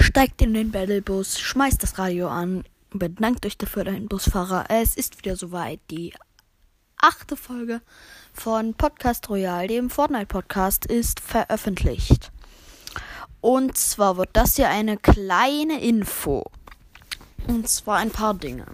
steigt 0.00 0.42
in 0.42 0.54
den 0.54 0.70
Battlebus, 0.70 1.38
schmeißt 1.38 1.82
das 1.82 1.98
Radio 1.98 2.28
an, 2.28 2.64
bedankt 2.90 3.46
euch 3.46 3.56
dafür 3.56 3.84
den 3.84 4.08
Busfahrer. 4.08 4.66
Es 4.68 4.96
ist 4.96 5.18
wieder 5.18 5.36
soweit, 5.36 5.80
die 5.90 6.12
achte 6.96 7.36
Folge 7.36 7.80
von 8.32 8.74
Podcast 8.74 9.28
Royal, 9.28 9.66
dem 9.66 9.90
Fortnite-Podcast, 9.90 10.86
ist 10.86 11.20
veröffentlicht. 11.20 12.30
Und 13.40 13.76
zwar 13.76 14.16
wird 14.16 14.30
das 14.34 14.56
hier 14.56 14.68
eine 14.68 14.96
kleine 14.96 15.80
Info. 15.80 16.44
Und 17.48 17.68
zwar 17.68 17.98
ein 17.98 18.10
paar 18.10 18.34
Dinge. 18.34 18.66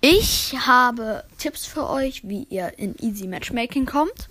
Ich 0.00 0.54
habe 0.66 1.24
Tipps 1.38 1.64
für 1.64 1.88
euch, 1.88 2.28
wie 2.28 2.42
ihr 2.50 2.78
in 2.78 2.94
Easy 3.00 3.26
Matchmaking 3.26 3.86
kommt. 3.86 4.28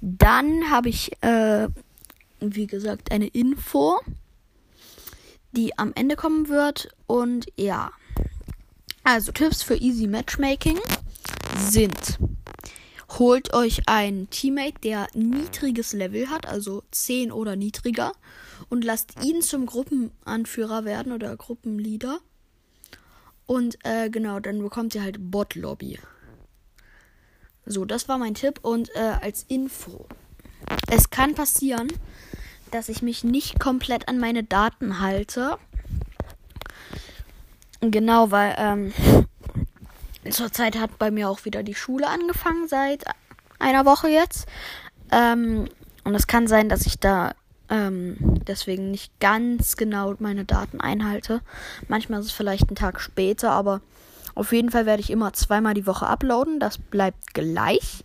Dann 0.00 0.70
habe 0.70 0.88
ich, 0.88 1.12
äh, 1.22 1.68
wie 2.40 2.66
gesagt, 2.66 3.10
eine 3.10 3.26
Info, 3.26 4.00
die 5.54 5.78
am 5.78 5.92
Ende 5.94 6.16
kommen 6.16 6.48
wird. 6.48 6.88
Und 7.06 7.46
ja. 7.56 7.90
Also 9.02 9.32
Tipps 9.32 9.62
für 9.62 9.76
Easy 9.76 10.06
Matchmaking 10.06 10.78
sind. 11.58 12.18
Holt 13.18 13.54
euch 13.54 13.82
einen 13.86 14.28
Teammate, 14.30 14.80
der 14.82 15.06
niedriges 15.14 15.92
Level 15.92 16.30
hat, 16.30 16.46
also 16.46 16.82
10 16.90 17.30
oder 17.30 17.54
niedriger, 17.54 18.12
und 18.70 18.82
lasst 18.82 19.22
ihn 19.22 19.42
zum 19.42 19.66
Gruppenanführer 19.66 20.84
werden 20.84 21.12
oder 21.12 21.36
Gruppenleader. 21.36 22.18
Und 23.46 23.78
äh, 23.84 24.08
genau, 24.10 24.40
dann 24.40 24.60
bekommt 24.62 24.94
ihr 24.94 25.02
halt 25.02 25.30
Bot-Lobby. 25.30 25.98
So, 27.66 27.84
das 27.84 28.08
war 28.08 28.18
mein 28.18 28.34
Tipp. 28.34 28.60
Und 28.62 28.90
äh, 28.94 29.16
als 29.20 29.44
Info. 29.44 30.06
Es 30.90 31.10
kann 31.10 31.34
passieren, 31.34 31.88
dass 32.74 32.88
ich 32.88 33.02
mich 33.02 33.22
nicht 33.22 33.60
komplett 33.60 34.08
an 34.08 34.18
meine 34.18 34.42
Daten 34.42 35.00
halte. 35.00 35.58
Genau, 37.80 38.30
weil 38.32 38.54
ähm, 38.58 38.92
zurzeit 40.28 40.78
hat 40.78 40.98
bei 40.98 41.10
mir 41.10 41.28
auch 41.28 41.44
wieder 41.44 41.62
die 41.62 41.74
Schule 41.74 42.08
angefangen 42.08 42.66
seit 42.66 43.04
einer 43.60 43.84
Woche 43.84 44.08
jetzt. 44.08 44.46
Ähm, 45.12 45.68
und 46.02 46.14
es 46.14 46.26
kann 46.26 46.48
sein, 46.48 46.68
dass 46.68 46.86
ich 46.86 46.98
da 46.98 47.34
ähm, 47.70 48.16
deswegen 48.46 48.90
nicht 48.90 49.20
ganz 49.20 49.76
genau 49.76 50.14
meine 50.18 50.44
Daten 50.44 50.80
einhalte. 50.80 51.42
Manchmal 51.88 52.20
ist 52.20 52.26
es 52.26 52.32
vielleicht 52.32 52.70
ein 52.70 52.76
Tag 52.76 53.00
später, 53.00 53.52
aber 53.52 53.82
auf 54.34 54.52
jeden 54.52 54.70
Fall 54.70 54.84
werde 54.84 55.00
ich 55.00 55.10
immer 55.10 55.32
zweimal 55.32 55.74
die 55.74 55.86
Woche 55.86 56.08
uploaden. 56.08 56.58
Das 56.58 56.78
bleibt 56.78 57.34
gleich. 57.34 58.04